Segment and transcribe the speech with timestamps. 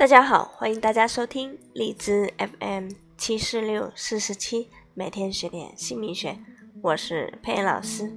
[0.00, 6.38] 大家好，欢迎大家收听荔枝 FM 七四六四十七，每天学点姓名学，
[6.80, 8.10] 我是佩妍老师。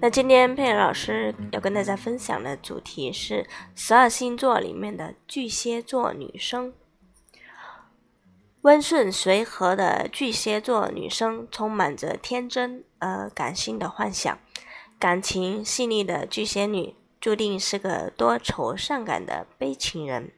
[0.00, 3.44] 那今天佩妍老师要跟大家分享的主题是
[3.74, 6.72] 十二星座里面的巨蟹座女生。
[8.60, 14.38] 温顺随和的巨蟹座女生充满着天真而感性的幻想，
[15.00, 16.94] 感情细腻的巨蟹女。
[17.20, 20.32] 注定是个多愁善感的悲情人，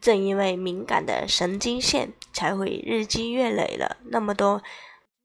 [0.00, 4.62] 正因为敏感的神经线，才会日积月累了那么多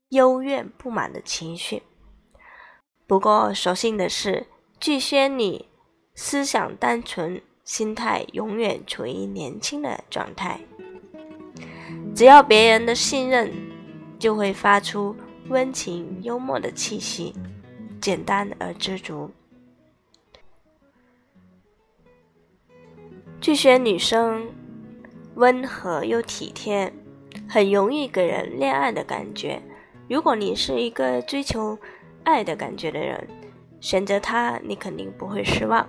[0.10, 1.84] 幽怨不满的情绪。
[3.08, 4.48] 不过，所幸的是，
[4.80, 5.66] 巨蟹女
[6.14, 10.60] 思想单纯，心态永远处于年轻的状态。
[12.14, 13.52] 只要别人的信任，
[14.20, 15.16] 就会发出
[15.48, 17.34] 温情幽默的气息，
[18.02, 19.32] 简单而知足。
[23.42, 24.50] 巨蟹女生
[25.36, 26.92] 温和又体贴，
[27.48, 29.62] 很容易给人恋爱的感觉。
[30.10, 31.78] 如果你是一个追求
[32.26, 33.26] 爱的感觉的人，
[33.80, 35.88] 选择她，你肯定不会失望。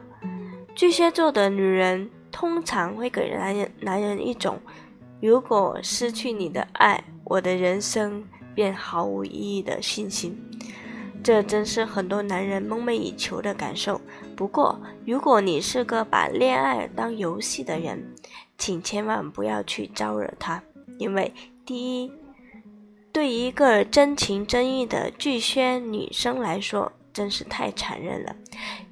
[0.77, 4.61] 巨蟹座的女人通常会给男人男人一种：
[5.21, 10.41] 如果失去你的爱，我的人生便毫无意义的信心。
[11.23, 14.01] 这真是很多男人梦寐以求的感受。
[14.37, 18.15] 不过，如果你是个把恋爱当游戏的人，
[18.57, 20.63] 请千万不要去招惹他，
[20.99, 21.33] 因为
[21.67, 22.13] 第一，
[23.13, 28.35] 对于一个真情真意的巨蟹女生来说，真是太残忍了。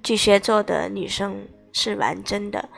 [0.03, 2.69] 巨蟹座的女生是玩真的，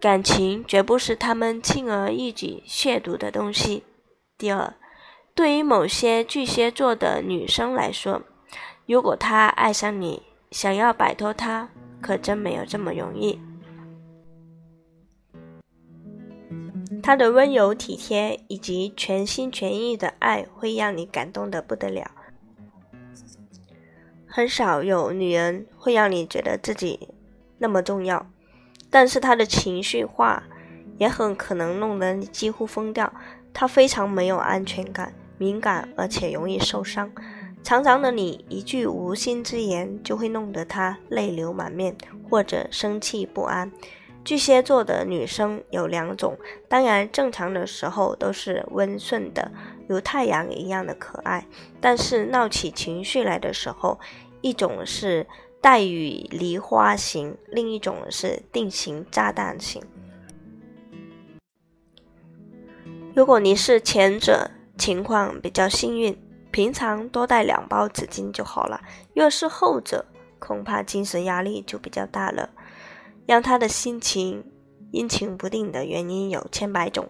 [0.00, 3.84] 感情绝不是他们轻而易举亵渎的东西。
[4.38, 4.74] 第二，
[5.34, 8.22] 对于某些巨蟹座的女生来说，
[8.86, 11.70] 如果他爱上你，想要摆脱他，
[12.02, 13.40] 可真没有这么容易。
[17.02, 22.10] 他的温柔体贴以及全心全意的爱，会让你感动的不得了。
[24.26, 27.08] 很少有女人会让你觉得自己
[27.58, 28.26] 那么重要，
[28.90, 30.42] 但是他的情绪化
[30.98, 33.12] 也很可能弄得你几乎疯掉。
[33.52, 37.10] 他非常没有安全感，敏感而且容易受伤。
[37.64, 41.96] 常常的你一句无心之言，就会弄得他泪流满面
[42.28, 43.72] 或者生气不安。
[44.22, 46.36] 巨蟹座的女生有两种，
[46.68, 49.50] 当然正常的时候都是温顺的，
[49.88, 51.46] 如太阳一样的可爱。
[51.80, 53.98] 但是闹起情绪来的时候，
[54.42, 55.26] 一种是
[55.62, 59.82] 带雨梨花型，另一种是定型炸弹型。
[63.14, 66.14] 如果你是前者，情况比较幸运。
[66.54, 68.80] 平常多带两包纸巾就好了。
[69.12, 70.06] 若是后者，
[70.38, 72.50] 恐怕精神压力就比较大了。
[73.26, 74.44] 让他的心情
[74.92, 77.08] 阴晴不定的原因有千百种，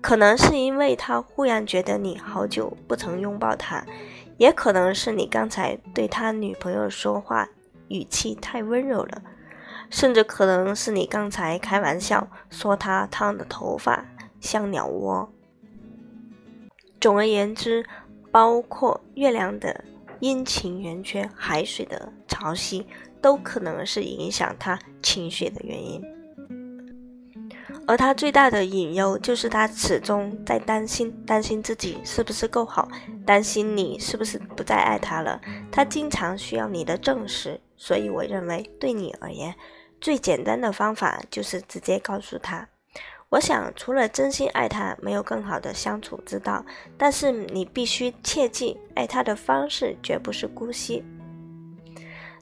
[0.00, 3.86] 可能是因为他忽然觉得你好久不曾拥抱他，
[4.36, 7.48] 也可能是你刚才对他女朋友说话
[7.86, 9.22] 语气太温柔了，
[9.90, 14.04] 甚至可能是你刚才开玩笑说他烫的头发
[14.40, 15.32] 像鸟窝。
[17.00, 17.86] 总而言之。
[18.32, 19.84] 包括月亮的
[20.20, 22.84] 阴晴圆缺、海水的潮汐，
[23.20, 26.02] 都可能是影响他情绪的原因。
[27.86, 32.88] 而他最大的隐忧就是他始终在担心，担心自己是不是够好，
[33.26, 35.40] 担心你是不是不再爱他了。
[35.70, 39.54] 他经常需要你的证实，所以我认为对你而言，
[40.00, 42.68] 最简单的方法就是直接告诉他。
[43.32, 46.62] 我想，除了真心爱他，没有更好的相处之道。
[46.98, 51.02] 但是你必须切记，爱他的方式绝不是姑息。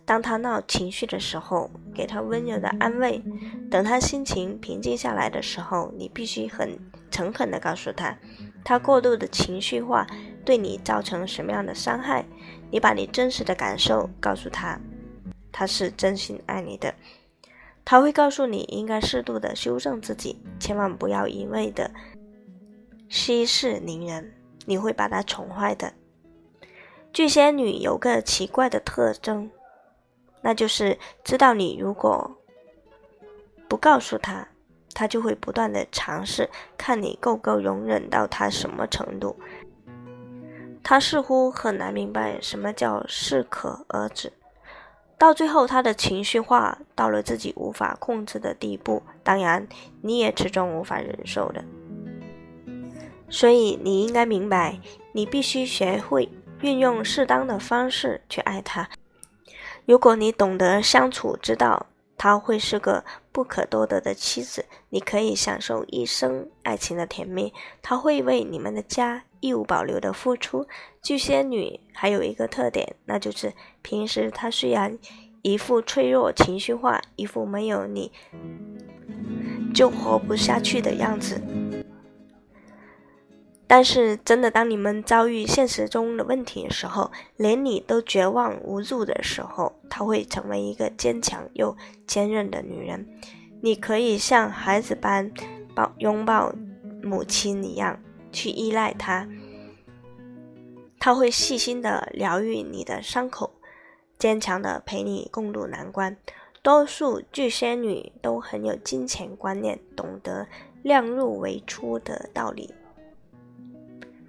[0.05, 3.23] 当他闹情绪的时候，给他温柔的安慰；
[3.71, 6.77] 等他心情平静下来的时候，你必须很
[7.09, 8.19] 诚恳地告诉他，
[8.65, 10.05] 他过度的情绪化
[10.45, 12.25] 对你造成什么样的伤害。
[12.69, 14.77] 你把你真实的感受告诉他，
[15.53, 16.93] 他是真心爱你的。
[17.91, 21.91] 他会告诉你应该适度的修正自己，千万不要一味的
[23.09, 24.33] 息事宁人，
[24.65, 25.93] 你会把他宠坏的。
[27.13, 29.51] 巨蟹女有个奇怪的特征，
[30.41, 32.31] 那就是知道你如果
[33.67, 34.47] 不告诉他，
[34.95, 36.49] 他就会不断的尝试，
[36.79, 39.35] 看你够不够容忍到他什么程度。
[40.85, 44.33] 他似乎很难明白什么叫适可而止。
[45.21, 49.69] 到最后，他的情绪化到了自己无法控制的地步，当然
[50.01, 51.63] 你也始终无法忍受的。
[53.29, 54.81] 所以你应该明白，
[55.13, 56.27] 你必须学会
[56.63, 58.89] 运用适当的方式去爱他。
[59.85, 61.85] 如果你懂得相处之道，
[62.17, 67.53] 她会是个不可多得的妻子，你可以享受一生爱情的甜蜜。
[67.83, 70.67] 她会为你们的家义无保留的付出。
[71.03, 73.53] 巨蟹女还有一个特点，那就是
[73.83, 74.99] 平时她虽然
[75.43, 78.13] 一副脆弱、情绪化，一副没有你
[79.75, 81.41] 就活不下去的样子。
[83.67, 93.07] 但是，真的，当你们遭遇现实中的问题的时候，连你都绝望无助的时候，她会成为一个坚强又坚韧的女人。
[93.63, 95.31] 你可以像孩子般
[95.73, 96.53] 抱拥抱
[97.05, 98.01] 母亲一样
[98.33, 99.29] 去依赖他，
[100.99, 103.53] 他会细心的疗愈你的伤口，
[104.19, 106.17] 坚强的陪你共度难关。
[106.63, 110.47] 多数巨蟹女都很有金钱观念，懂得
[110.83, 112.75] 量入为出的道理。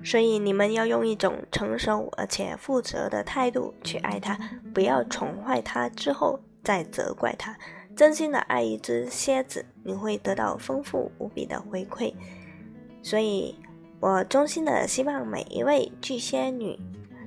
[0.04, 4.40] 所以你们要用一种成熟而且负责的态度去爱他，
[4.74, 7.56] 不要宠坏他之后再责怪他。
[7.96, 12.14] 真心的爱一只蝎子，你会得到丰富无比的回馈。
[13.04, 13.60] 所以，
[14.02, 16.76] 我衷心的希望每一位巨蟹女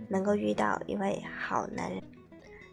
[0.08, 2.02] 能够遇到一位好男人。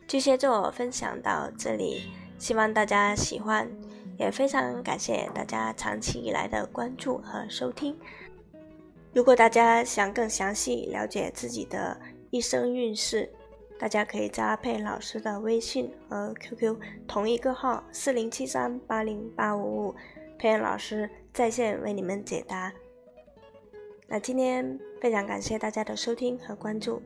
[0.08, 2.02] 巨蟹座分享到这里，
[2.40, 3.70] 希望大家喜欢，
[4.18, 7.96] 也非常感谢大家长期以来的关注和收听。
[9.14, 11.96] 如果大家想更详细了解自己的
[12.32, 13.32] 一生运势，
[13.78, 16.76] 大家可以加佩老师的微信和 QQ
[17.08, 19.96] 同一个号四零七三八零八五五，
[20.40, 22.74] 佩老师在线为你们解答。
[24.14, 27.02] 那今天非常感谢大家的收听和关注，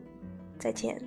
[0.58, 1.00] 再见。